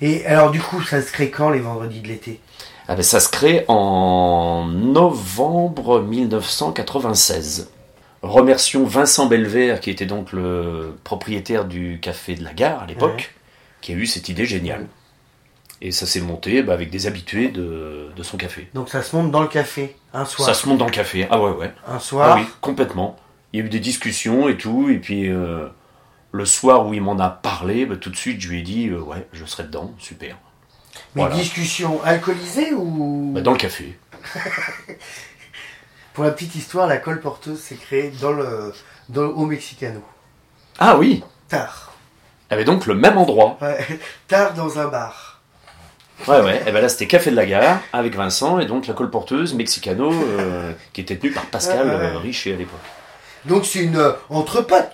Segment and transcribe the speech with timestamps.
[0.00, 2.40] Et alors, du coup, ça se crée quand les vendredis de l'été?
[2.86, 7.70] Ah ben, ça se crée en novembre 1996.
[8.22, 13.10] Remercions Vincent Belvert, qui était donc le propriétaire du café de la gare à l'époque,
[13.12, 13.26] Ouais.
[13.80, 14.86] qui a eu cette idée géniale.
[15.80, 18.68] Et ça s'est monté bah, avec des habitués de, de son café.
[18.74, 20.48] Donc, ça se monte dans le café, un soir.
[20.48, 21.28] Ça se monte dans le café.
[21.30, 21.72] Ah ouais, ouais.
[21.86, 22.32] Un soir.
[22.32, 23.16] Ah oui, complètement.
[23.52, 25.68] Il y a eu des discussions et tout, et puis euh,
[26.38, 28.88] le soir où il m'en a parlé, bah, tout de suite je lui ai dit
[28.88, 30.36] euh, ouais, je serai dedans, super.
[31.14, 31.34] Mais Voilà.
[31.34, 33.32] discussion alcoolisée ou?
[33.34, 33.98] Bah, dans le café.
[36.14, 38.72] Pour la petite histoire, la colle porteuse s'est créée dans le,
[39.08, 40.02] dans le, au Mexicano.
[40.78, 41.92] Ah oui, Tard.
[42.50, 43.58] y avait donc le même endroit.
[43.60, 43.84] Ouais.
[44.28, 45.40] Tard dans un bar.
[46.26, 48.94] Ouais, ouais, et ben là c'était Café de la Gare avec Vincent et donc la
[48.94, 52.80] colporteuse Mexicano euh, qui était tenue par Pascal Ouais, ouais, euh, Richer à l'époque.
[53.44, 54.12] Donc, c'est une euh,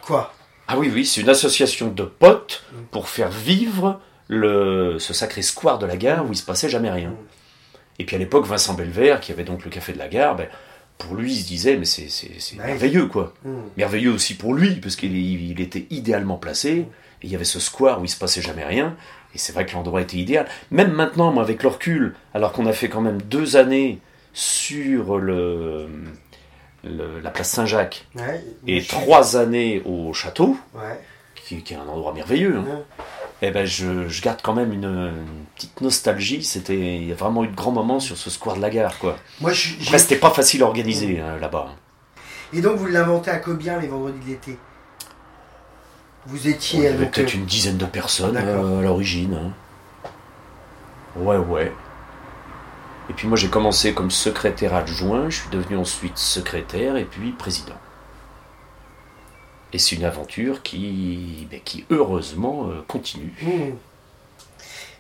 [0.03, 0.33] quoi.
[0.69, 5.79] Ah oui, oui, c'est une association de potes pour faire vivre le, ce sacré square
[5.79, 7.13] de la gare où il se passait jamais rien.
[7.99, 10.49] Et puis à l'époque, Vincent Belvert, qui avait donc le café de la gare, ben,
[10.99, 12.09] pour lui, il se disait, mais c'est
[12.59, 12.67] Ouais.
[12.67, 13.35] merveilleux, quoi.
[13.45, 13.51] Mm.
[13.77, 16.87] Merveilleux aussi pour lui, parce qu'il il était idéalement placé, et
[17.23, 18.97] il y avait ce square où il se passait jamais rien,
[19.35, 20.47] et c'est vrai que l'endroit était idéal.
[20.71, 23.99] Même maintenant, moi, avec le recul, alors qu'on a fait quand même deux années
[24.33, 25.89] sur le,
[26.85, 28.45] le- la place Saint-Jacques, Ouais.
[28.67, 31.01] et trois années au château, Ouais.
[31.35, 33.05] qui, qui est un endroit merveilleux, hein, Ouais.
[33.43, 36.43] eh ben je, je garde quand même une, une petite nostalgie.
[36.45, 38.99] C'était, il y a vraiment eu de grands moments sur ce square de la gare,
[38.99, 39.17] quoi.
[39.41, 41.69] Moi, Après, c'était pas facile à organiser hein, là-bas.
[42.53, 44.59] Et donc, vous l'inventez à combien les vendredis de l'été?
[46.27, 46.89] Vous Il y étiez.
[46.89, 49.35] avait donc, peut-être euh, une dizaine de personnes euh, à l'origine.
[49.35, 49.53] hein.
[51.17, 51.73] Ouais, ouais.
[53.11, 55.29] Et puis moi, j'ai commencé comme secrétaire adjoint.
[55.31, 57.79] Je suis devenu ensuite secrétaire et puis président.
[59.73, 63.35] Et c'est une aventure qui, ben, qui heureusement euh, continue.
[63.43, 63.75] hmm.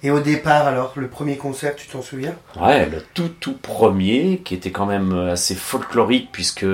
[0.02, 2.36] Et au départ, alors, le premier concert, tu t'en souviens?
[2.60, 6.66] Ouais, le tout tout premier, qui était quand même assez folklorique, puisque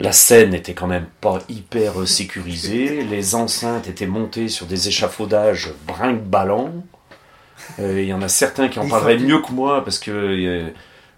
[0.00, 5.74] la scène n'était quand même pas hyper sécurisée, les enceintes étaient montées sur des échafaudages
[5.86, 6.72] brinque-ballants.
[7.80, 10.68] Euh, Il y en a certains qui en parleraient mieux que moi, parce que euh,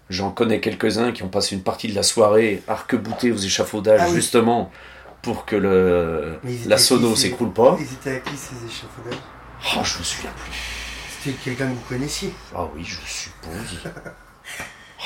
[0.09, 4.07] j'en connais quelques-uns qui ont passé une partie de la soirée arc-boutés aux échafaudages, Ah
[4.09, 4.15] oui.
[4.15, 4.71] justement,
[5.21, 7.77] pour que le, la sono s'écroule pas.
[7.79, 9.19] Ils étaient à qui ces échafaudages?
[9.75, 10.51] Oh, je me souviens plus.
[11.23, 12.33] C'était quelqu'un que vous connaissiez.
[12.55, 13.91] Ah oui, je suppose.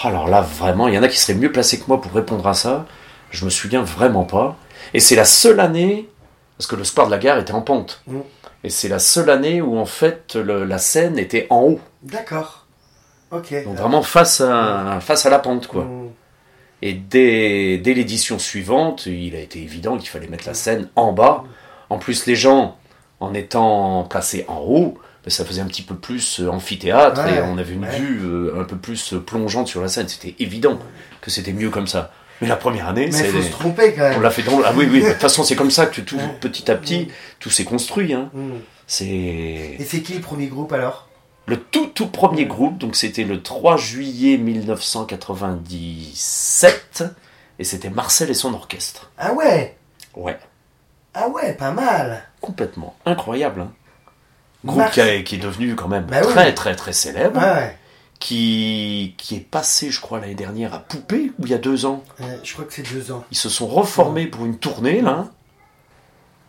[0.03, 2.45] Alors là, vraiment, il y en a qui seraient mieux placés que moi pour répondre
[2.47, 2.85] à ça.
[3.31, 4.57] Je me souviens vraiment pas.
[4.93, 6.09] Et c'est la seule année,
[6.57, 8.01] parce que le square de la gare était en pente.
[8.07, 8.19] Mm.
[8.63, 11.79] Et c'est la seule année où en fait le- la scène était en haut.
[12.03, 12.67] D'accord.
[13.31, 13.53] Ok.
[13.63, 15.85] Donc vraiment face à, face à la pente, quoi.
[15.85, 16.09] Hmm.
[16.83, 21.11] Et dès, dès l'édition suivante, il a été évident qu'il fallait mettre la scène en
[21.11, 21.43] bas.
[21.89, 22.77] En plus, les gens,
[23.19, 27.35] en étant placés en haut, ben, ça faisait un petit peu plus euh, amphithéâtre Ouais,
[27.37, 27.99] et on avait une ouais.
[27.99, 30.07] vue euh, un peu plus euh, plongeante sur la scène.
[30.07, 30.79] C'était évident
[31.21, 32.11] que c'était mieux comme ça.
[32.41, 34.21] Mais la première année, Mais c'est- il faut se tromper quand on même.
[34.23, 34.59] l'a fait dans...
[34.65, 37.07] Ah oui, oui, de toute façon, c'est comme ça que tout, petit à petit,
[37.39, 38.13] tout s'est construit.
[38.13, 38.29] Hein.
[38.33, 38.53] Hmm.
[38.87, 41.07] C'est Et c'est qui le premier groupe alors?
[41.47, 44.37] Le tout, tout premier groupe, donc c'était le 3 juillet
[45.75, 47.03] 1997,
[47.59, 49.09] et c'était Marcel et son orchestre.
[49.17, 49.75] Ah ouais?
[50.15, 50.37] Ouais.
[51.13, 52.23] Ah ouais, pas mal.
[52.41, 53.61] Complètement incroyable.
[53.61, 53.71] hein.
[54.63, 56.31] Groupe qui, a- qui est devenu quand même Bah oui.
[56.31, 57.75] très très très célèbre, Ouais.
[58.21, 61.85] Qui, qui est passé, je crois, l'année dernière à Poupée, ou il y a deux
[61.85, 62.03] ans.
[62.21, 63.25] Euh, je crois que c'est deux ans.
[63.31, 65.27] Ils se sont reformés pour une tournée, là.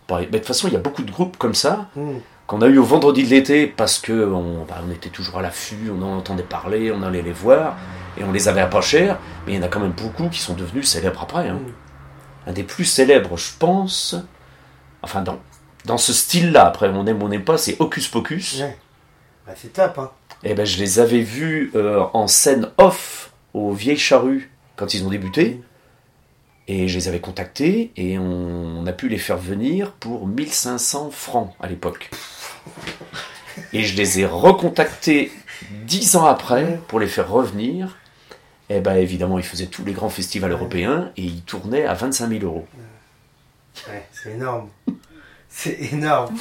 [0.06, 0.26] Pareil.
[0.30, 2.18] Mais de toute façon, il y a beaucoup de groupes comme ça, Hmm.
[2.46, 5.42] qu'on a eu au vendredi de l'été, parce que on, bah, on était toujours à
[5.42, 7.76] l'affût, on en entendait parler, on allait les voir,
[8.18, 10.28] et on les avait à pas cher, mais il y en a quand même beaucoup
[10.28, 11.48] qui sont devenus célèbres après.
[11.48, 11.54] hein.
[12.46, 12.48] Hmm.
[12.50, 14.16] Un des plus célèbres, je pense,
[15.02, 15.38] enfin dans,
[15.86, 18.60] dans ce style-là, après on aime ou on n'aime pas, c'est Hocus Pocus.
[18.60, 18.76] Ouais.
[19.46, 20.10] Bah, c'est top, hein.
[20.44, 25.04] Et ben je les avais vus euh, en scène off aux Vieilles Charrues quand ils
[25.04, 25.60] ont débuté.
[26.68, 31.10] Et je les avais contactés et on, on a pu les faire venir pour 1500
[31.10, 32.10] francs à l'époque.
[33.74, 35.30] Et je les ai recontactés
[35.84, 37.98] dix ans après pour les faire revenir.
[38.70, 42.28] Et ben évidemment, ils faisaient tous les grands festivals européens et ils tournaient à 25
[42.28, 42.66] 000 euros.
[43.88, 44.68] Ouais, c'est énorme.
[45.48, 46.34] C'est énorme.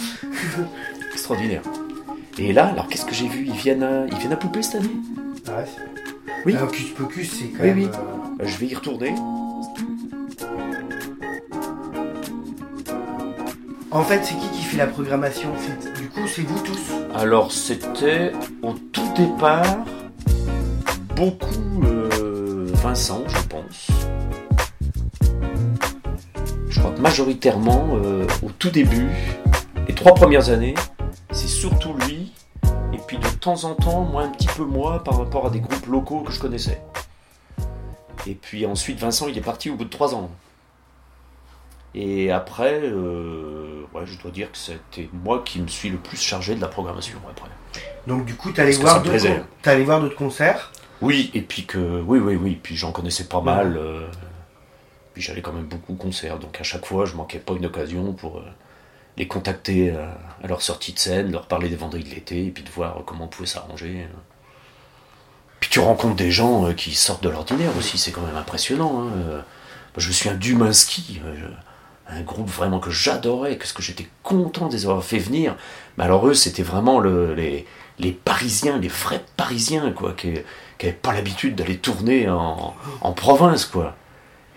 [1.12, 1.64] Extraordinaire.
[2.38, 3.46] Et là, alors qu'est-ce que j'ai vu?
[3.48, 4.90] Ils viennent, à, ils viennent à Poupée cette année?
[5.48, 5.66] Ah ouais,
[6.46, 6.56] Oui.
[6.62, 7.78] Hocus Pocus, c'est quand Oui, même.
[7.80, 7.86] oui.
[7.94, 9.14] euh, Euh, Je vais y retourner.
[13.92, 15.50] En fait, c'est qui qui fait la programmation?
[16.00, 16.80] Du coup, c'est vous tous.
[17.14, 18.32] Alors c'était
[18.62, 19.80] au tout départ
[21.16, 23.88] beaucoup euh, Vincent, je pense.
[26.70, 29.08] Je crois que majoritairement euh, au tout début,
[29.90, 30.74] les trois premières années,
[31.32, 31.81] c'est surtout
[33.42, 36.32] temps en temps, moi un petit peu moi, par rapport à des groupes locaux que
[36.32, 36.82] je connaissais.
[38.28, 40.30] Et puis ensuite, Vincent, il est parti au bout de trois ans.
[41.94, 46.22] Et après, euh, ouais, je dois dire que c'était moi qui me suis le plus
[46.22, 47.50] chargé de la programmation après.
[48.08, 50.72] Donc du coup, t'allais voir d'autres concerts?
[51.02, 53.76] Oui, et puis que, oui, oui, oui, puis j'en connaissais pas mal.
[53.76, 54.08] euh,
[55.14, 57.66] puis j'allais quand même beaucoup au concert, donc à chaque fois, je manquais pas une
[57.66, 58.44] occasion pour euh,
[59.18, 60.06] les contacter euh,
[60.44, 63.04] à leur sortie de scène, leur parler des vendredis de l'été, et puis de voir
[63.06, 64.08] comment on pouvait s'arranger.
[65.60, 69.04] Puis tu rencontres des gens euh, qui sortent de l'ordinaire aussi, c'est quand même impressionnant.
[69.04, 69.42] hein, euh.
[69.98, 71.50] Je me souviens d'Humansky, euh,
[72.08, 75.56] un groupe vraiment que j'adorais, qu'est-ce que j'étais content de les avoir fait venir.
[75.98, 77.66] Mais alors eux, c'était vraiment le- les,
[78.00, 80.30] les Parisiens, les vrais Parisiens, quoi, qui
[80.82, 83.96] n'avaient pas l'habitude d'aller tourner en, en province, quoi.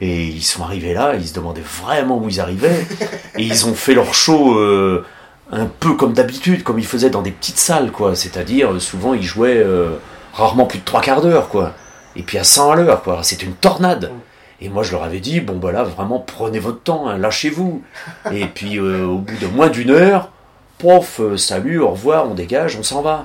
[0.05, 2.87] Et ils sont arrivés là, ils se demandaient vraiment où ils arrivaient,
[3.39, 5.03] et ils ont fait leur show euh,
[5.51, 8.15] un peu comme d'habitude, comme ils faisaient dans des petites salles, quoi.
[8.15, 9.97] C'est-à-dire, euh, souvent, ils jouaient euh,
[10.35, 11.73] rarement plus de trois quarts d'heure, quoi.
[12.17, 13.21] Et puis à 100 à l'heure, quoi.
[13.23, 14.11] C'était une tornade.
[14.61, 17.83] Et moi, je leur avais dit, bon, bah là, vraiment, prenez votre temps, hein, lâchez-vous.
[18.31, 20.31] Et puis, euh, au bout de moins d'une heure,
[20.85, 23.25] euh, salut, au revoir, on dégage, on s'en va.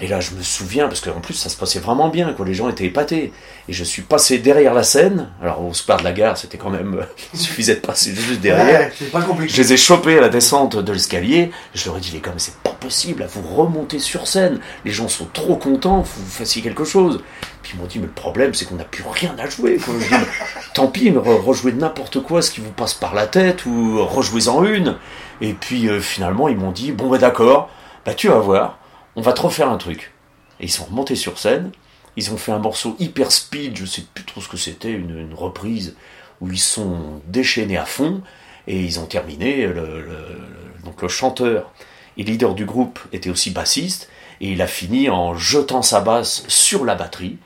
[0.00, 2.44] Et là, je me souviens, parce qu'en plus, ça se passait vraiment bien, quoi.
[2.44, 3.32] Les gens étaient épatés.
[3.68, 5.30] Et je suis passé derrière la scène.
[5.42, 6.94] Alors, au square de la gare, c'était quand même.
[7.00, 7.04] euh,
[7.34, 8.90] il suffisait de passer juste derrière.
[9.00, 9.52] Ouais, pas compliqué.
[9.52, 11.50] Je les ai chopés à la descente de l'escalier.
[11.74, 14.60] Je leur ai dit, les gars, mais c'est pas possible, là, vous remontez sur scène.
[14.84, 17.22] Les gens sont trop contents, vous fassiez quelque chose.
[17.62, 19.78] Puis ils m'ont dit, mais le problème, c'est qu'on n'a plus rien à jouer.
[19.78, 19.94] Quoi.
[19.98, 20.26] Je dis, Mais
[20.74, 24.04] tant pis, mais re- rejouez n'importe quoi, ce qui vous passe par la tête, ou
[24.04, 24.96] rejouez-en une.
[25.40, 27.70] Et puis euh, finalement, ils m'ont dit, bon, bah d'accord,
[28.04, 28.78] bah tu vas voir,
[29.16, 30.12] on va te refaire un truc.
[30.60, 31.70] Et ils sont remontés sur scène.
[32.16, 35.18] Ils ont fait un morceau hyper speed, je sais plus trop ce que c'était, une,
[35.18, 35.96] une reprise
[36.40, 38.22] où ils sont déchaînés à fond
[38.68, 39.66] et ils ont terminé.
[39.66, 40.40] Le, le-
[40.84, 41.72] donc le chanteur
[42.16, 44.08] et leader du groupe était aussi bassiste
[44.40, 47.38] et il a fini en jetant sa basse sur la batterie.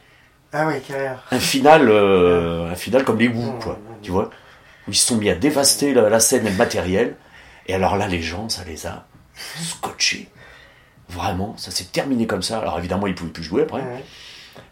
[0.52, 1.22] Ah ouais, carrière.
[1.30, 4.30] Un final, euh, un final comme les Who, quoi, tu vois,
[4.86, 7.16] où ils se sont mis à dévaster la, la scène et le matériel.
[7.66, 9.06] Et alors là, les gens, ça les a
[9.62, 10.28] scotchés.
[11.08, 12.58] Vraiment, ça s'est terminé comme ça.
[12.58, 13.80] Alors évidemment, ils pouvaient plus jouer après.
[13.80, 14.04] Ouais.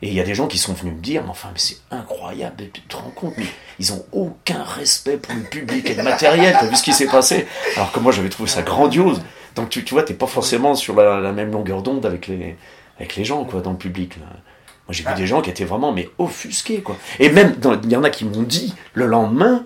[0.03, 1.79] Et il y a des gens qui sont venus me dire, mais enfin, mais c'est
[1.91, 3.47] incroyable, tu te rends compte, mais
[3.79, 7.07] ils ont aucun respect pour le public et le matériel, t'as vu ce qui s'est
[7.07, 7.47] passé?
[7.77, 9.23] Alors que moi j'avais trouvé ça grandiose.
[9.55, 12.57] Donc tu, tu vois, t'es pas forcément sur la, la même longueur d'onde avec les,
[12.99, 14.17] avec les gens, quoi, dans le public.
[14.17, 14.27] là.
[14.27, 16.97] Moi j'ai vu des gens qui étaient vraiment, mais offusqués, quoi.
[17.19, 19.65] Et même, il y en a qui m'ont dit, le lendemain,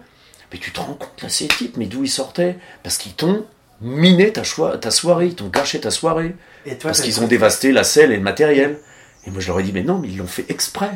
[0.53, 2.57] mais tu te rends compte, là, ces types, mais d'où ils sortaient?
[2.83, 3.45] Parce qu'ils t'ont
[3.81, 6.35] miné ta, soirée, ils t'ont gâché ta soirée.
[6.67, 8.79] Et toi, Parce qu'ils ont dévasté la selle et le matériel.
[9.27, 10.91] Et moi je leur ai dit, mais non, mais ils l'ont fait exprès.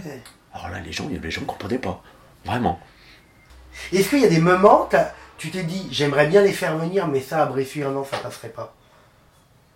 [0.52, 2.02] Alors là, les gens, les gens ne comprenaient pas.
[2.44, 2.78] Vraiment.
[3.92, 4.88] Est-ce qu'il y a des moments,
[5.38, 8.48] tu t'es dit, j'aimerais bien les faire venir, mais ça, à Bressuire, non, ça passerait
[8.50, 8.74] pas?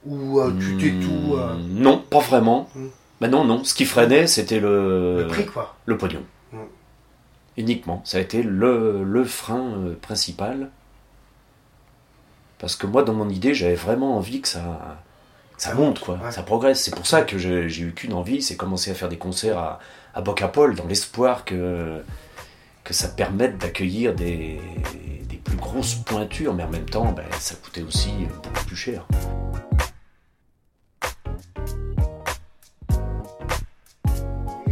[0.07, 1.35] Ou euh, tu t'es tout.
[1.35, 2.69] euh, Hmm, Non, pas vraiment.
[2.75, 2.87] Hmm.
[3.21, 3.65] Ben non, non.
[3.65, 5.75] Ce qui freinait, c'était le, le prix, quoi.
[5.87, 6.23] le pognon.
[6.53, 6.59] Hmm.
[7.57, 8.01] Uniquement.
[8.05, 10.71] Ça a été le, le frein euh, principal.
[12.59, 14.97] Parce que moi, dans mon idée, j'avais vraiment envie que ça,
[15.57, 16.17] que ça monte, quoi.
[16.23, 16.33] ouais.
[16.33, 16.83] Ça progresse.
[16.83, 19.79] C'est pour ça que j'ai eu qu'une envie, c'est commencer à faire des concerts à,
[20.15, 22.03] à Bocapol, dans l'espoir que,
[22.83, 24.61] que ça permette d'accueillir des,
[25.29, 28.11] des plus grosses pointures, mais en même temps, ben, ça coûtait aussi
[28.43, 29.07] beaucoup plus cher.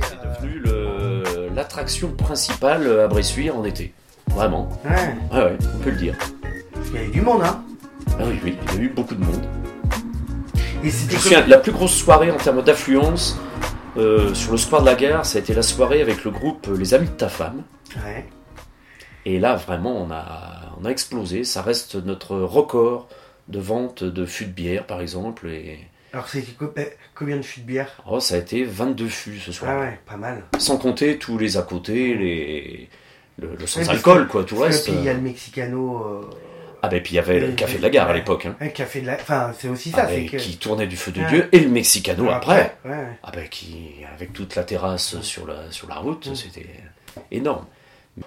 [0.02, 3.94] C'est devenu l'attraction principale à Bressuire en été.
[4.28, 4.68] Vraiment.
[4.84, 5.14] Ouais.
[5.32, 6.16] Ouais, ouais, on peut le dire.
[6.84, 7.62] Qu'il y avait du monde, hein.
[8.18, 9.46] Ah oui, oui, il y a eu beaucoup de monde.
[10.82, 13.38] Et Je c'était me souviens, la plus grosse soirée en termes d'affluence
[13.96, 16.68] euh, sur le square de la gare, ça a été la soirée avec le groupe
[16.78, 17.62] Les Amis de ta femme.
[18.04, 18.26] Ouais.
[19.24, 21.44] Et là, vraiment, on a, on a explosé.
[21.44, 23.08] Ça reste notre record
[23.48, 25.48] de vente de fûts de bière, par exemple.
[25.48, 25.78] Et
[26.12, 27.90] Alors, c'était eh, combien de fûts de bière?
[28.08, 29.72] Oh, ça a été 22 fûts ce soir.
[29.74, 30.44] Ah ouais, pas mal.
[30.58, 32.88] Sans compter tous les à côté, les,
[33.38, 34.84] le, le Ouais, sans parce alcool, que- quoi, tout le reste.
[34.86, 36.04] Puis il y a le Mexicano.
[36.04, 36.30] euh,
[36.86, 38.46] Ah, ben, puis il y avait le café de la gare à l'époque.
[38.46, 38.56] Hein.
[38.60, 39.14] Un café de la.
[39.14, 40.36] Enfin, c'est aussi ça, Ah, ben, que.
[40.36, 41.26] Qui tournait du feu de Ouais.
[41.28, 42.76] Dieu et le Mexicano après.
[43.22, 46.66] Ah ben qui, avec toute la terrasse sur la, sur la route, c'était
[47.30, 47.66] énorme.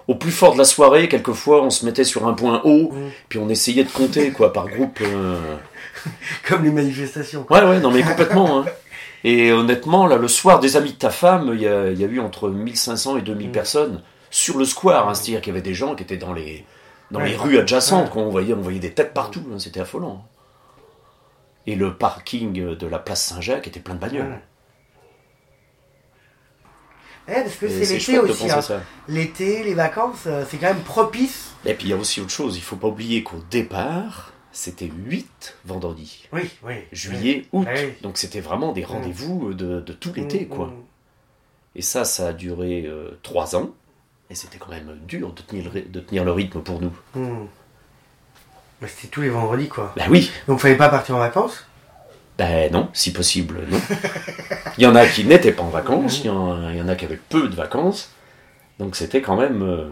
[0.06, 2.92] Au plus fort de la soirée, quelquefois, on se mettait sur un point haut,
[3.28, 5.00] puis on essayait de compter, quoi, par groupe.
[5.02, 5.56] euh.
[6.46, 7.44] Comme les manifestations.
[7.50, 8.60] Ouais, ouais, non, mais complètement.
[8.60, 8.64] hein.
[9.24, 12.20] Et honnêtement, là, le soir des Amis de ta femme, il y y a eu
[12.20, 13.52] entre 1500 et 2000 Mm.
[13.52, 15.08] personnes sur le square.
[15.08, 15.14] hein.
[15.14, 16.64] C'est-à-dire qu'il y avait des gens qui étaient dans les,
[17.10, 18.22] dans les rues adjacentes, quoi.
[18.22, 19.58] On, voyait, on voyait des têtes partout, hein.
[19.58, 20.26] c'était affolant.
[21.66, 24.28] Et le parking de la place Saint-Jacques était plein de bagnoles.
[24.30, 24.42] Ouais.
[27.28, 28.50] Eh, parce que c'est l'été aussi.
[28.50, 28.60] hein.
[29.08, 31.52] L'été, les vacances, euh, c'est quand même propice.
[31.64, 34.86] Et puis il y a aussi autre chose, il faut pas oublier qu'au départ, c'était
[34.92, 36.28] 8 vendredis.
[36.32, 36.74] Oui, oui.
[36.90, 37.68] Juillet, août.
[37.72, 37.92] Oui.
[38.02, 40.66] Donc c'était vraiment des rendez-vous de, de tout l'été, Mm, quoi.
[40.68, 40.82] mm.
[41.76, 42.90] Et ça, ça a duré
[43.22, 43.70] 3 ans.
[44.30, 46.92] Et c'était quand même dur de tenir, le, ry- de tenir le rythme pour nous.
[47.14, 47.46] Hmm.
[48.80, 49.92] Mais c'était tous les vendredis, quoi.
[49.96, 51.64] Ben oui, Donc, fallait pas partir en vacances?
[52.38, 53.78] Ben non, si possible, non.
[54.78, 56.88] il y en a qui n'étaient pas en vacances, il y, en, il y en
[56.88, 58.12] a qui avaient peu de vacances.
[58.78, 59.88] Donc c'était quand même euh,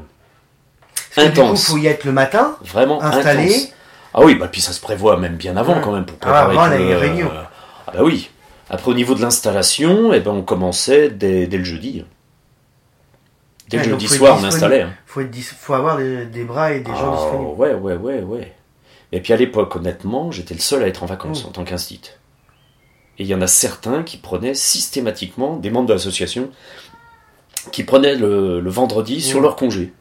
[1.18, 1.66] intense.
[1.66, 2.56] faut y être le matin.
[2.62, 3.48] Vraiment Installé.
[3.54, 3.68] intense.
[4.14, 5.80] Ah oui, bah puis ça se prévoit même bien avant Ouais.
[5.84, 7.30] quand même pour Ah, préparer avant, tout on a le- les réunions.
[7.86, 8.30] Ah bah oui.
[8.70, 12.06] Après au niveau de l'installation, eh ben on commençait dès, dès le jeudi.
[13.68, 14.54] Dès Ouais, le jeudi soir, on disponible.
[14.54, 14.82] installait.
[14.82, 14.92] hein.
[15.06, 17.50] Faut, dis- faut avoir des, des bras et des gens Ah, disponibles.
[17.60, 18.54] ouais, ouais, ouais, ouais.
[19.12, 21.48] Et puis à l'époque, honnêtement, j'étais le seul à être en vacances Mm.
[21.48, 22.00] en tant qu'instit.
[23.18, 26.50] Et il y en a certains qui prenaient systématiquement, des membres de l'association,
[27.72, 29.42] qui prenaient le, le vendredi sur Mm.
[29.42, 29.92] leur congé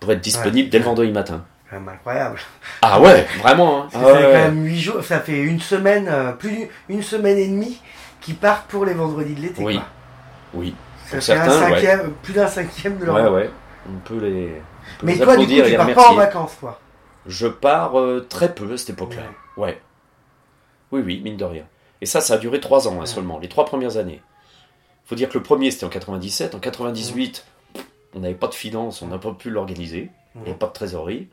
[0.00, 1.44] pour être disponibles dès le vendredi matin.
[1.70, 2.38] C'est incroyable.
[2.82, 3.82] Ah ouais, vraiment.
[3.82, 3.88] hein.
[3.92, 4.32] Ça Ah fait ouais.
[4.32, 7.78] quand même 8 jours, ça fait une semaine, euh, plus d'une semaine et demie
[8.20, 9.62] qui partent pour les vendredis de l'été.
[9.62, 9.74] Oui.
[9.74, 9.84] quoi.
[10.54, 10.74] Oui.
[11.10, 11.74] Ça fait un ouais.
[11.74, 13.50] cinquième, plus d'un cinquième de leur Ouais, ouais.
[13.88, 16.56] On peut les, on peut Mais les toi, du coup, tu pars pas en vacances,
[16.60, 16.80] toi.
[17.26, 19.22] Je pars euh, très peu à cette époque-là.
[19.56, 19.80] Ouais.
[20.92, 21.64] Oui, oui, mine de rien.
[22.00, 23.06] Et ça, ça a duré trois ans hein, Ouais.
[23.06, 24.22] seulement, les trois premières années.
[25.04, 26.54] faut dire que le premier, c'était en 97.
[26.54, 27.46] En 98,
[28.14, 30.10] on n'avait pas de finances, on n'a pas pu l'organiser.
[30.34, 31.28] Il n'y avait pas de trésorerie.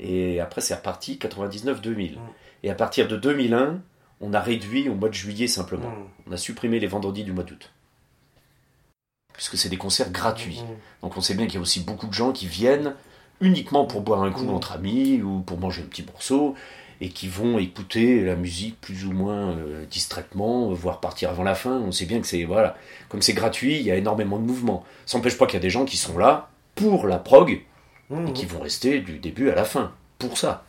[0.00, 2.14] Et après, c'est reparti 99-2000.
[2.14, 2.18] Mm.
[2.62, 3.80] Et à partir de 2001,
[4.20, 5.92] on a réduit au mois de juillet simplement.
[6.26, 7.72] On a supprimé les vendredis du mois d'août.
[9.38, 10.60] Puisque c'est des concerts gratuits.
[10.60, 11.02] Mm.
[11.06, 12.94] Donc on sait bien qu'il y a aussi beaucoup de gens qui viennent
[13.40, 14.50] uniquement pour boire un coup Mm.
[14.54, 16.54] entre amis ou pour manger un petit morceau
[17.00, 21.44] et qui vont écouter la musique plus ou moins euh, distraitement, euh, voire partir avant
[21.44, 21.78] la fin.
[21.78, 22.76] On sait bien que c'est voilà,
[23.08, 24.84] comme c'est gratuit, il y a énormément de mouvements.
[25.06, 27.60] Ça n'empêche pas qu'il y a des gens qui sont là pour la prog
[28.10, 30.64] et qui vont rester du début à la fin pour ça.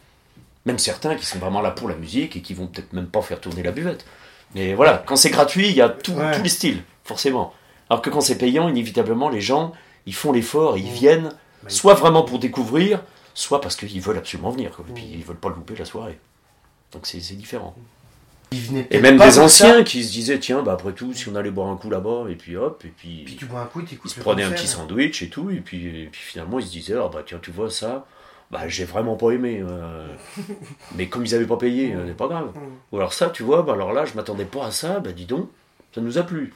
[0.65, 3.21] Même certains qui sont vraiment là pour la musique et qui vont peut-être même pas
[3.23, 4.05] faire tourner la buvette.
[4.53, 6.35] Mais voilà, quand c'est gratuit, il y a tout- Ouais.
[6.35, 7.53] tous les styles, forcément.
[7.89, 9.73] Alors que quand c'est payant, inévitablement, les gens,
[10.05, 10.93] ils font l'effort, ils Mm.
[10.93, 11.29] viennent,
[11.67, 13.01] soit vraiment pour découvrir,
[13.33, 14.71] soit parce qu'ils veulent absolument venir.
[14.71, 14.85] quoi.
[14.89, 16.19] Et puis ils veulent pas louper la soirée.
[16.93, 17.75] Donc c'est différent.
[18.51, 19.83] Et même des anciens ça.
[19.83, 22.35] qui se disaient, tiens, bah après tout, si on allait boire un coup là-bas, et
[22.35, 23.21] puis hop, et puis...
[23.25, 25.85] Puis tu bois un coup, Ils se prenaient un petit sandwich et tout, et puis,
[26.03, 28.07] et puis finalement ils se disaient Ah bah tiens, tu vois ça,
[28.49, 29.61] bah j'ai vraiment pas aimé.
[29.63, 30.07] euh,
[30.95, 32.51] mais comme ils avaient pas payé, euh, c'est pas grave.
[32.91, 35.25] Ou alors ça, tu vois, bah alors là, je m'attendais pas à ça, bah dis
[35.25, 35.47] donc,
[35.93, 36.53] ça nous a plu.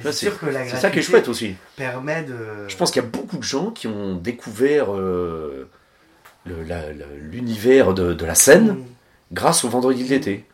[0.00, 1.54] C'est sûr que la C'est ça qui est chouette aussi.
[1.76, 2.66] permet de.
[2.68, 5.68] Je pense qu'il y a beaucoup de gens qui ont découvert euh,
[7.20, 8.84] l'univers de, de la scène Mm.
[9.32, 10.44] grâce au vendredi de l'été.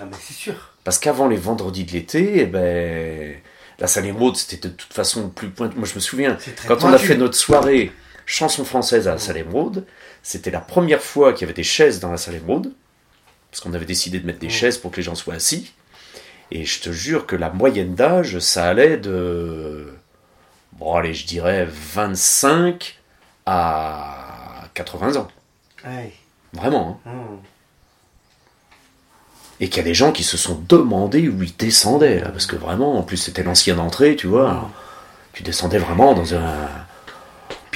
[0.00, 0.54] Ah, mais c'est sûr.
[0.84, 3.34] Parce qu'avant les vendredis de l'été, eh ben,
[3.78, 5.76] la salle émeraude, c'était de toute façon plus pointu.
[5.76, 6.36] Moi, je me souviens,
[6.66, 7.92] quand on a fait notre soirée
[8.26, 9.86] chanson française à la salle émeraude,
[10.22, 12.72] c'était la première fois qu'il y avait des chaises dans la salle émeraude.
[13.50, 14.50] Parce qu'on avait décidé de mettre des Mm.
[14.50, 15.72] chaises pour que les gens soient assis.
[16.50, 19.92] Et je te jure que la moyenne d'âge, ça allait de.
[20.74, 22.98] Bon, allez, je dirais 25
[23.46, 25.28] à 80 ans.
[25.86, 26.12] Ouais.
[26.52, 27.00] Vraiment.
[27.06, 27.10] hein.
[27.10, 27.36] Mm.
[29.60, 32.30] Et qu'il y a des gens qui se sont demandé où ils descendaient, là.
[32.30, 34.52] Parce que vraiment, en plus, c'était l'ancienne entrée, tu vois.
[34.52, 34.70] Mm.
[35.32, 36.68] Tu descendais vraiment dans un.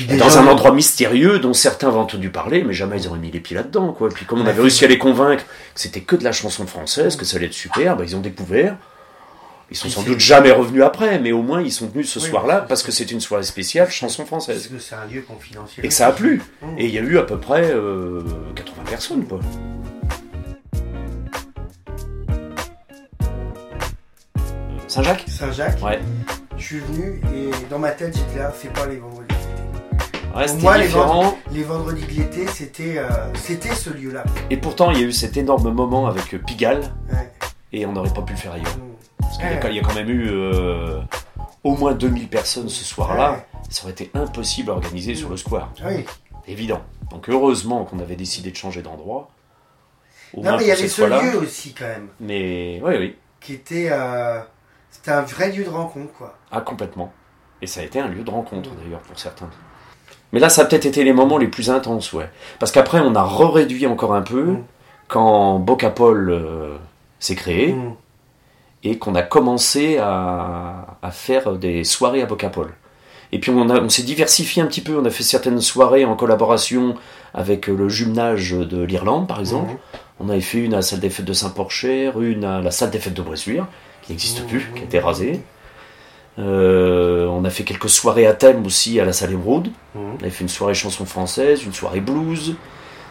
[0.07, 3.33] Puis dans un endroit mystérieux dont certains avaient entendu parler, mais jamais ils auraient mis
[3.33, 4.11] les pieds là-dedans, quoi.
[4.11, 5.51] Puis comme on avait réussi à les convaincre que
[5.81, 8.77] c'était que de la chanson française, que ça allait être super, bah, ils ont découvert.
[9.73, 12.27] Ils sont sans doute jamais revenus après, mais au moins ils sont venus ce Oui,
[12.29, 14.69] soir-là parce que c'est une soirée spéciale chanson Parce française.
[14.73, 15.85] que c'est un lieu confidentiel.
[15.85, 16.41] Et que ça a plu.
[16.63, 16.79] Mm.
[16.79, 18.23] Et il y a eu à peu près euh,
[18.55, 19.41] 80 personnes, quoi.
[24.87, 25.25] Saint-Jacques?
[25.29, 26.01] Saint-Jacques, Ouais.
[26.57, 29.35] je suis venu et dans ma tête j'étais là, c'est pas les vendredis.
[30.61, 30.77] Moi,
[31.53, 34.23] les vendredis de l'été, c'était euh, c'était ce lieu-là.
[34.51, 37.33] Et pourtant, il y a eu cet énorme moment avec euh, Pigalle, Ouais.
[37.73, 38.77] et on n'aurait pas pu le faire ailleurs.
[38.77, 38.93] Mm.
[39.21, 39.59] Parce qu'il y a Ouais.
[39.61, 41.01] quand- il y a quand même eu euh,
[41.65, 43.33] au moins 2000 personnes ce soir-là.
[43.33, 43.47] Ouais.
[43.69, 45.71] Ça aurait été impossible à organiser sur le square.
[45.85, 46.05] Oui.
[46.47, 46.83] Évident.
[47.11, 49.29] Donc heureusement qu'on avait décidé de changer d'endroit.
[50.37, 53.17] Non, mais il y avait ce lieu aussi quand même, Mais oui, oui.
[53.41, 53.89] qui était.
[53.91, 54.41] euh,
[54.91, 56.37] c'était un vrai lieu de rencontre, quoi.
[56.53, 57.13] Ah, complètement.
[57.61, 59.49] Et ça a été un lieu de rencontre d'ailleurs pour certains.
[60.33, 62.29] Mais là, ça a peut-être été les moments les plus intenses, ouais.
[62.59, 64.63] Parce qu'après, on a re-réduit encore un peu Mm.
[65.09, 66.77] quand Bocapol euh,
[67.19, 67.95] s'est créé Mm.
[68.85, 72.75] et qu'on a commencé à, à faire des soirées à Bocapol.
[73.33, 76.05] Et puis on, a- on s'est diversifié un petit peu, on a fait certaines soirées
[76.05, 76.95] en collaboration
[77.35, 79.73] avec le jumelage de l'Irlande, par exemple.
[79.73, 79.79] Mhm.
[80.21, 82.91] On avait fait une à la salle des fêtes de Saint-Porcher, une à la salle
[82.91, 83.67] des fêtes de Bressuire,
[84.03, 85.41] qui n'existe plus, qui a été rasée.
[86.39, 89.69] Euh, on a fait quelques soirées à thème aussi à la salle Émeraude.
[89.95, 90.03] Mhm.
[90.15, 92.55] On avait fait une soirée chanson française, une soirée blues.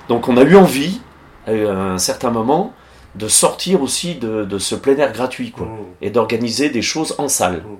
[0.07, 1.01] Donc on a eu envie,
[1.45, 2.73] à un certain moment,
[3.15, 5.85] de sortir aussi de, de ce plein air gratuit, quoi, Mmh.
[6.01, 7.63] et d'organiser des choses en salle.
[7.63, 7.77] Mmh.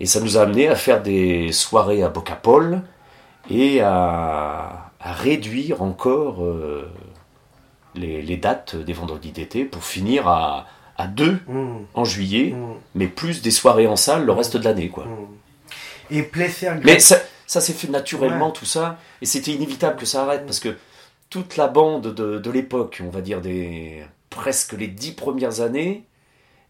[0.00, 2.82] Et ça nous a amené à faire des soirées à Bocapol
[3.50, 6.90] et à, à réduire encore euh,
[7.94, 10.66] les, les dates des vendredis d'été pour finir à,
[10.98, 11.76] à deux Mmh.
[11.94, 12.74] en juillet, Mmh.
[12.94, 15.04] mais plus des soirées en salle le reste de l'année, quoi.
[15.04, 16.14] Mmh.
[16.14, 18.52] Et Plaisir Mais ça, ça s'est fait naturellement Ouais.
[18.52, 20.76] tout ça, et c'était inévitable que ça arrête parce que
[21.30, 26.04] toute la bande de, de l'époque, on va dire des presque les dix premières années,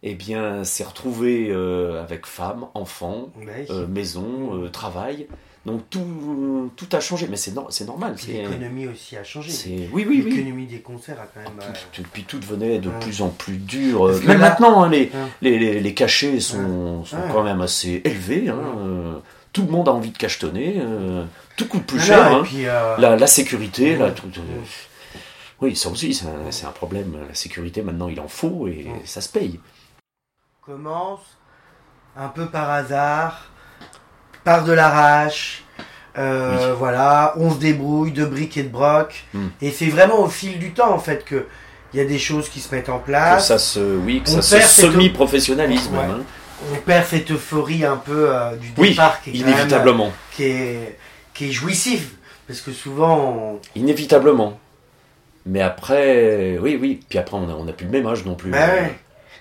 [0.03, 3.31] eh bien, s'est retrouvée euh, avec femmes, enfants,
[3.71, 5.27] euh, maison, euh, travail.
[5.67, 8.15] Donc tout, tout a changé, mais c'est c'est normal.
[8.15, 9.51] Puis L'économie aussi a changé.
[9.93, 10.31] Oui, oui, oui.
[10.31, 11.59] L'économie des concerts a quand même.
[11.61, 13.01] euh, Tout- tout- Puis tout devenait de Ouais.
[13.01, 14.07] plus en plus dur.
[14.07, 15.11] Même là- maintenant, hein, les,
[15.43, 18.49] les, les, les cachets sont, sont quand même assez élevés.
[18.49, 19.15] hein, euh,
[19.53, 20.77] tout le monde a envie de cachetonner.
[20.79, 21.25] euh,
[21.57, 22.37] tout coûte plus voilà, cher.
[22.37, 22.43] hein.
[22.45, 24.15] puis, euh, La, la sécurité, là, Ouais.
[24.15, 24.61] tout, euh,
[25.63, 27.17] oui, ça aussi, c'est un, un problème.
[27.29, 29.59] La sécurité, maintenant, il en faut et ça se paye.
[30.65, 31.21] commence
[32.17, 33.51] un peu par hasard,
[34.47, 35.65] par de l'arrache.
[36.17, 39.25] euh, Voilà, on se débrouille de briques et de broc.
[39.35, 39.49] Hmm.
[39.61, 41.45] Et c'est vraiment au fil du temps, en fait, que
[41.93, 43.49] il y a des choses qui se mettent en Que place.
[43.49, 45.95] ça se, oui, que On ça se semi-professionnalisme.
[45.95, 46.05] Ouais.
[46.05, 46.21] hein.
[46.73, 50.11] On perd cette euphorie un peu euh, du Oui, départ qui est, même, Inévitablement.
[50.33, 50.99] qui est,
[51.35, 52.13] qui est jouissif.
[52.47, 54.59] Parce que souvent, on- Inévitablement.
[55.45, 57.01] Mais après, oui, oui.
[57.09, 58.51] Puis après, on n'a on a plus le même âge non plus.
[58.51, 58.95] Bah ouais.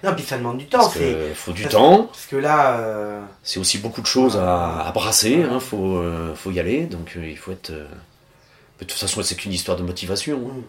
[0.04, 0.88] Non, puis ça demande du temps.
[0.90, 2.04] Que faut du parce- temps.
[2.04, 5.44] parce que là, euh, C'est aussi beaucoup de choses à, à brasser.
[5.44, 6.82] Hein, faut, euh, faut y aller.
[6.82, 7.72] Donc euh, il faut être.
[7.72, 10.38] De toute façon, c'est qu'une histoire de motivation.
[10.52, 10.58] hein.
[10.58, 10.64] Mm.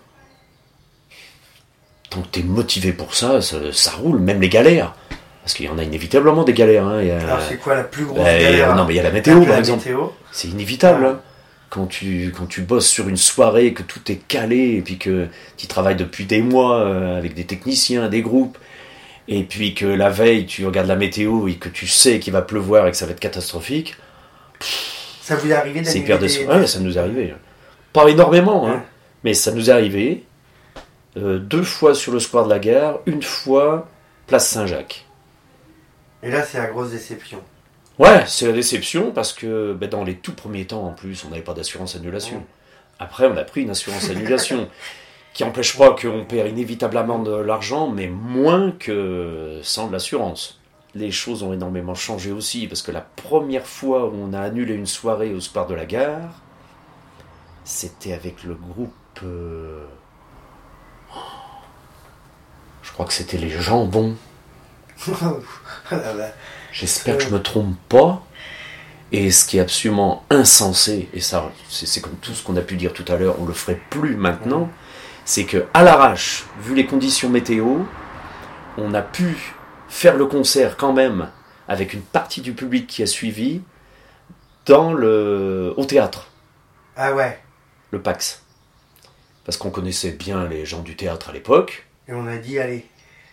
[2.11, 4.18] Tant que t'es motivé pour ça, ça, ça roule.
[4.21, 4.95] Même les galères.
[5.42, 6.87] Parce qu'il y en a inévitablement des galères.
[6.87, 7.02] hein.
[7.02, 9.02] Il a- alors c'est quoi la plus grosse bah, galère non, mais il y a
[9.02, 9.88] la météo, par exemple.
[10.33, 11.02] C'est inévitable.
[11.04, 11.11] Ouais.
[11.11, 11.21] hein.
[11.68, 15.26] Quand tu, quand tu bosses sur une soirée, que tout est calé, et puis que
[15.56, 18.56] tu travailles depuis des mois avec des techniciens, des groupes,
[19.28, 22.42] et puis que la veille, tu regardes la météo et que tu sais qu'il va
[22.42, 23.96] pleuvoir et que ça va être catastrophique,
[25.20, 26.59] Ça vous est arrivé c'est hyper des- décevant.
[26.61, 27.35] Ouais, ça nous est arrivé.
[27.92, 28.85] Pas énormément, hein,
[29.24, 30.24] mais ça nous est arrivé.
[31.16, 33.88] euh, deux fois sur le square de la gare, une fois
[34.27, 35.07] place Saint-Jacques.
[36.22, 37.38] Et là, c'est la grosse déception.
[37.98, 41.31] Ouais, c'est la déception parce que ben, dans les tout premiers temps, en plus, on
[41.31, 42.44] n'avait pas d'assurance annulation.
[42.98, 44.68] Après, on a pris une assurance annulation
[45.37, 50.59] qui n'empêche pas qu'on perd inévitablement de l'argent, mais moins que sans de l'assurance.
[50.94, 54.72] Les choses ont énormément changé aussi parce que la première fois où on a annulé
[54.72, 56.40] une soirée au Square de la Gare,
[57.64, 58.94] c'était avec le groupe.
[59.25, 59.85] euh,
[62.83, 64.16] Je crois que c'était les Jambons.
[66.72, 68.22] J'espère que je me trompe pas.
[69.12, 72.62] Et ce qui est absolument insensé, et ça, c'est c'est comme tout ce qu'on a
[72.62, 74.70] pu dire tout à l'heure, on le ferait plus maintenant,
[75.26, 77.80] c'est que à l'arrache, vu les conditions météo,
[78.78, 79.36] on a pu
[79.88, 81.28] faire le concert quand même
[81.68, 83.60] avec une partie du public qui a suivi
[84.66, 86.28] dans le au théâtre,
[86.96, 87.38] ah ouais.
[87.90, 88.42] le Pax,
[89.44, 92.84] parce qu'on connaissait bien les gens du théâtre à l'époque Et on a dit, allez.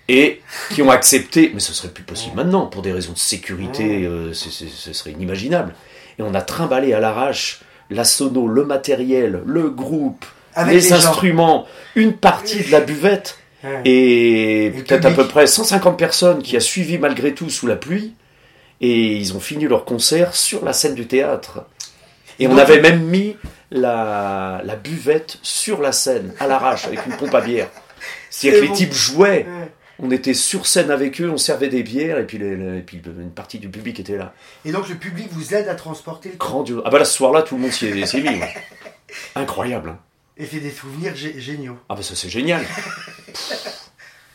[0.07, 2.43] et qui ont accepté, mais ce serait plus possible Ouais.
[2.43, 5.73] maintenant, pour des raisons de sécurité, euh, c'est- ce serait inimaginable.
[6.19, 10.25] Et on a trimballé à l'arrache la sono, le matériel, le groupe,
[10.55, 13.37] Avec les, instruments, une partie de la buvette,
[13.85, 18.13] et peut-être à peu près 150 personnes qui a suivi malgré tout sous la pluie,
[18.81, 21.65] et ils ont fini leur concert sur la scène du théâtre.
[22.39, 23.37] Et on avait même mis
[23.71, 27.69] la, la buvette sur la scène, à l'arrache, avec une pompe à bière.
[28.29, 29.71] C'est-à-dire que les types jouaient Ouais.
[29.99, 32.81] on était sur scène avec eux, on servait des bières, et puis, les- les- et
[32.81, 34.33] puis une partie du public était là.
[34.65, 36.81] Et donc le public vous aide à transporter le Grandiose.
[36.85, 38.39] Ah bah là, ce soir-là, tout le monde s'y est, mis.
[39.35, 39.89] Incroyable.
[39.89, 39.99] hein.
[40.37, 41.77] Et fait des souvenirs gé- géniaux.
[41.89, 42.65] Ah bah ça, c'est génial.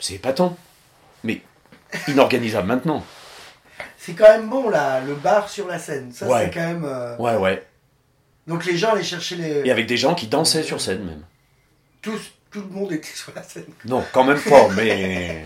[0.00, 0.56] C'est épatant.
[1.24, 1.42] Mais
[2.06, 3.04] inorganisable maintenant.
[3.96, 6.12] C'est quand même bon là, le bar sur la scène.
[6.12, 6.44] Ça Ouais.
[6.46, 6.84] c'est quand même.
[6.84, 7.66] euh, Ouais, ouais.
[8.46, 9.62] Donc les gens allaient chercher les.
[9.66, 11.22] Et avec des gens qui dansaient sur scène même.
[12.00, 12.20] Tous,
[12.52, 13.66] tout le monde était sur la scène.
[13.86, 15.44] Non, quand même pas, mais...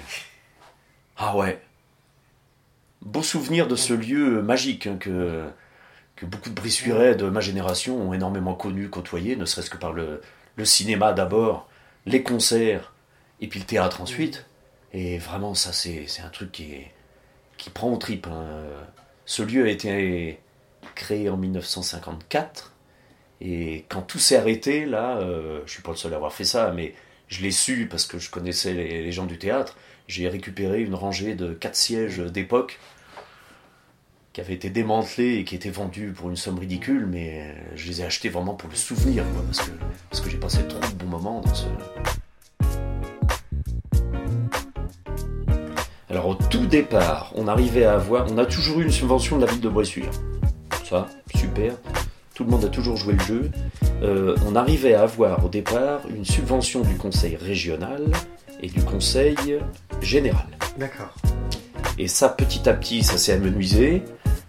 [1.16, 1.58] Ah ouais.
[3.00, 5.44] Beau souvenir de ce lieu magique hein, que,
[6.14, 9.92] que beaucoup de brissuirais de ma génération ont énormément connu, côtoyé, ne serait-ce que par
[9.92, 10.20] le,
[10.56, 11.68] le cinéma d'abord,
[12.06, 12.92] les concerts,
[13.40, 14.46] et puis le théâtre ensuite.
[14.92, 16.90] Et vraiment, ça, c'est un truc qui, est,
[17.56, 18.26] qui prend aux tripes.
[18.26, 18.46] hein.
[19.24, 20.38] Ce lieu a été
[20.94, 22.72] créé en 1954.
[23.40, 26.44] Et quand tout s'est arrêté, là, euh, je suis pas le seul à avoir fait
[26.44, 26.94] ça, mais
[27.28, 29.76] je l'ai su parce que je connaissais les, les gens du théâtre.
[30.08, 32.78] J'ai récupéré une rangée de quatre sièges d'époque.
[34.32, 38.00] qui avaient été démantelés et qui étaient vendus pour une somme ridicule, mais je les
[38.00, 41.04] ai achetés vraiment pour le souvenir, quoi, parce que, parce que j'ai passé trop de
[41.04, 41.66] bons moments dans ce.
[46.08, 49.46] Alors au tout départ, on arrivait à avoir, on a toujours eu une subvention de
[49.46, 50.10] la ville de Bressuire.
[50.88, 51.74] Ça, super.
[52.34, 53.50] Tout le monde a toujours joué le jeu.
[54.02, 58.10] Euh, on arrivait à avoir au départ une subvention du conseil régional
[58.62, 59.36] et du conseil
[60.00, 60.46] général.
[60.78, 61.14] D'accord.
[61.98, 64.02] Et ça, petit à petit, ça s'est amenuisé.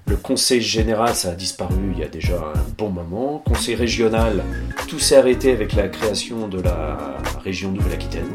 [0.07, 3.41] Le conseil général, ça a disparu il y a déjà un bon moment.
[3.45, 4.43] Conseil régional,
[4.87, 8.27] tout s'est arrêté avec la création de la région Nouvelle-Aquitaine,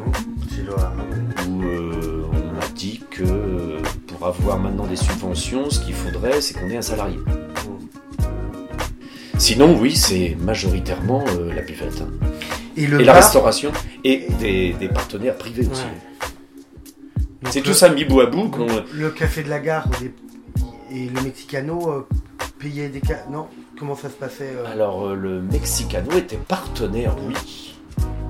[1.48, 6.40] où euh, on a dit que euh, pour avoir maintenant des subventions, ce qu'il faudrait,
[6.40, 7.18] c'est qu'on ait un salarié.
[9.38, 12.02] Sinon, oui, c'est majoritairement euh, la buvette.
[12.76, 13.70] Et le Et la bar, restauration,
[14.04, 15.83] et des, des partenaires privés aussi.
[15.83, 17.50] Ouais.
[17.50, 18.50] C'est le- tout ça mis bout à bout.
[18.94, 20.12] Le café de la gare au dé-
[20.90, 22.07] et le Mexicano euh,
[22.59, 23.24] payaient des ca...
[23.31, 23.46] Non?
[23.79, 24.72] Comment ça se passait euh?
[24.72, 27.74] Alors, euh, le Mexicano était partenaire, oui.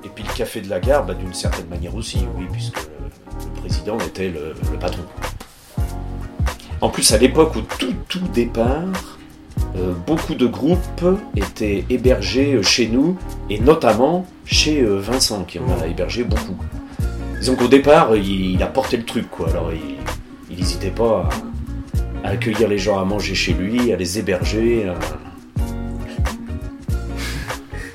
[0.05, 3.07] Et puis le Café de la Gare, bah, d'une certaine manière aussi, oui, puisque le,
[3.55, 5.03] le président était le, le patron.
[6.81, 9.18] En plus, à l'époque, au tout, tout départ,
[9.77, 11.05] euh, beaucoup de groupes
[11.37, 13.16] étaient hébergés chez nous,
[13.51, 16.57] et notamment chez euh, Vincent, qui en a hébergé beaucoup.
[17.40, 19.49] Disons qu'au départ, il, il a porté le truc, quoi.
[19.51, 21.29] Alors, il n'hésitait pas à,
[22.24, 24.88] à accueillir les gens à manger chez lui, à les héberger.
[24.88, 24.94] à-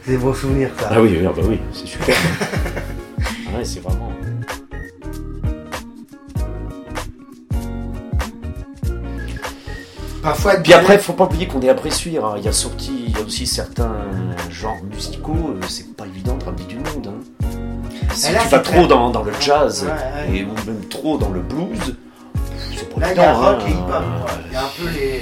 [0.05, 0.89] C'est des bons souvenirs, ça.
[0.91, 2.15] Ah oui, oui, ah bah oui, c'est super.
[3.55, 4.11] Ouais, c'est vraiment.
[10.21, 12.25] Parfois, Puis après, faut pas oublier qu'on est à Bressuire.
[12.25, 12.35] hein.
[12.37, 13.93] Il y a sorti, il y a aussi certains
[14.49, 15.35] genres musicaux.
[15.61, 17.09] euh, C'est pas évident de ramener du monde.
[17.09, 17.47] hein.
[18.13, 19.89] Si là, tu vas trop dans, dans le jazz Ouais,
[20.31, 20.37] ouais.
[20.37, 21.95] et ou même trop dans le blues,
[22.99, 23.65] Là, il y a rock hein.
[23.67, 24.03] et hip-hop.
[24.47, 25.21] Il y a un peu les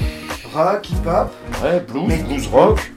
[0.53, 1.31] rock, hip-hop,
[1.63, 2.91] Ouais, blues, Mais- blues rock.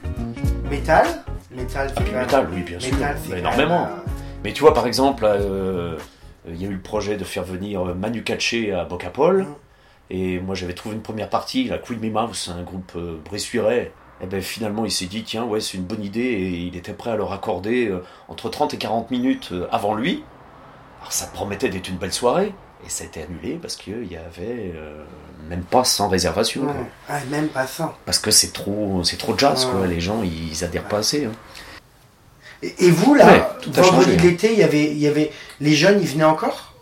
[0.69, 1.07] métal.
[1.51, 2.93] Métal, Ah, puis même- métal, oui, bien sûr.
[3.33, 3.79] Énormément.
[3.81, 4.11] même, euh,
[4.43, 5.97] Mais tu vois, par exemple, euh,
[6.47, 9.43] il y a eu le projet de faire venir Manu Katché à Bocapol.
[9.43, 9.47] Mm.
[10.11, 13.91] Et moi, j'avais trouvé une première partie, la Queen Me Mouse, un groupe euh, bressuirais.
[14.21, 16.19] Et ben finalement, il s'est dit, tiens, ouais, c'est une bonne idée.
[16.21, 19.95] Et il était prêt à leur accorder euh, entre 30 et 40 minutes euh, avant
[19.95, 20.23] lui.
[21.01, 22.53] Alors, ça promettait d'être une belle soirée.
[22.83, 25.03] Et ça a été annulé parce qu'il y avait euh,
[25.49, 26.63] même pas 100 réservations.
[26.63, 26.73] ouais.
[26.73, 26.85] quoi.
[27.09, 27.95] Ah, même pas ça.
[28.05, 29.85] Parce que c'est trop, c'est trop jazz, quoi.
[29.87, 31.25] Les gens, ils adhèrent pas assez.
[31.25, 31.31] hein.
[32.63, 35.31] Et, et vous, là, vendredi de l'été, il y avait, il y avait...
[35.59, 36.73] Les jeunes, ils venaient encore?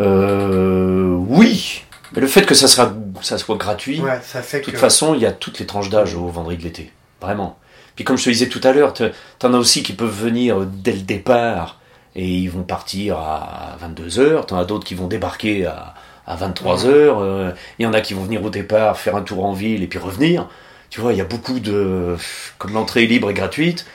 [0.00, 1.84] Euh, oui,
[2.14, 4.80] mais le fait que ça, sera, ça soit gratuit, ça fait de toute que...
[4.80, 6.92] façon, il y a toutes les tranches d'âge au vendredi de l'été.
[7.20, 7.58] Vraiment.
[7.96, 10.60] Puis comme je te disais tout à l'heure, te- t'en as aussi qui peuvent venir
[10.64, 11.79] dès le départ
[12.14, 14.46] et ils vont partir à 22h.
[14.46, 15.94] T'en as d'autres qui vont débarquer à,
[16.26, 17.54] à 23h.
[17.78, 19.86] Il y en a qui vont venir au départ, faire un tour en ville et
[19.86, 20.48] puis revenir.
[20.90, 22.16] Tu vois, il y a beaucoup de...
[22.58, 23.86] Comme l'entrée est libre et gratuite,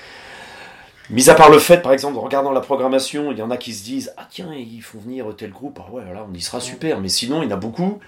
[1.12, 3.58] Mis à part le fait, par exemple, en regardant la programmation, il y en a
[3.58, 6.42] qui se disent Ah tiens, ils font venir tel groupe, ah ouais, là on y
[6.42, 7.00] sera super.
[7.00, 8.00] Mais sinon, il y en a beaucoup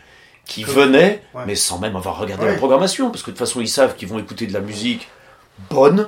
[0.45, 1.43] qui venaient, Ouais.
[1.45, 2.51] mais sans même avoir regardé Ouais.
[2.53, 5.07] la programmation, parce que de toute façon, ils savent qu'ils vont écouter de la musique
[5.69, 6.07] bonne.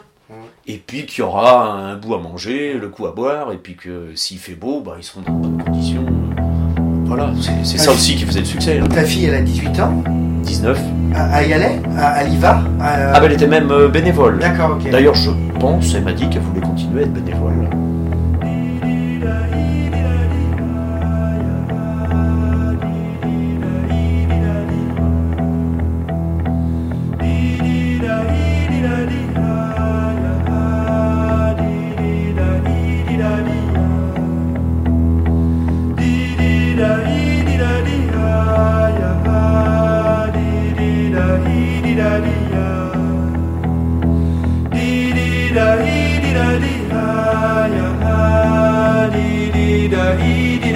[0.68, 3.76] Et puis qu'il y aura un bout à manger, le coup à boire, et puis
[3.76, 6.06] que s'il fait beau, bah, ils seront dans de bonnes conditions.
[7.06, 7.32] Voilà,
[7.64, 8.80] c'est ça aussi qui faisait le succès.
[8.80, 8.88] hein.
[8.88, 10.04] Ta fille, elle a 18 ans.
[10.44, 10.80] 19.
[11.16, 14.38] À, y aller à, Elle y va À- Ah, bah, elle était même euh, bénévole.
[14.40, 14.90] D'accord, ok.
[14.92, 17.68] D'ailleurs, je pense, elle m'a dit qu'elle voulait continuer à être bénévole.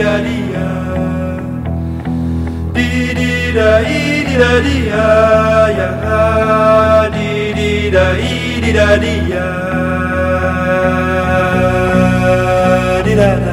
[0.02, 0.68] da dee da
[2.76, 5.08] dee dee da dee dee da dee da
[5.80, 5.90] ya
[7.16, 9.46] dee dee da dee dee da dee da
[13.06, 13.53] dee da da